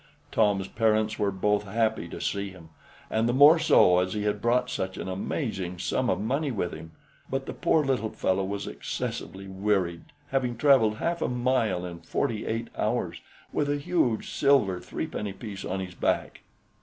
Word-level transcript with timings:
Tom's 0.31 0.67
parents 0.67 1.19
were 1.19 1.29
both 1.29 1.65
happy 1.65 2.07
to 2.07 2.19
see 2.19 2.49
him, 2.49 2.69
and 3.11 3.29
the 3.29 3.33
more 3.33 3.59
so 3.59 3.99
as 3.99 4.13
he 4.13 4.23
had 4.23 4.41
brought 4.41 4.67
such 4.67 4.97
an 4.97 5.07
amazing 5.07 5.77
sum 5.77 6.09
of 6.09 6.19
money 6.19 6.49
with 6.49 6.73
him; 6.73 6.93
but 7.29 7.45
the 7.45 7.53
poor 7.53 7.85
little 7.85 8.09
fellow 8.09 8.43
was 8.43 8.65
excessively 8.65 9.47
wearied, 9.47 10.05
having 10.31 10.57
traveled 10.57 10.95
half 10.95 11.21
a 11.21 11.27
mile 11.29 11.85
in 11.85 11.99
forty 11.99 12.47
eight 12.47 12.69
hours, 12.75 13.21
with 13.53 13.69
a 13.69 13.77
huge 13.77 14.31
silver 14.31 14.79
threepenny 14.79 15.33
piece 15.33 15.63
on 15.63 15.79
his 15.81 15.93
back. 15.93 16.41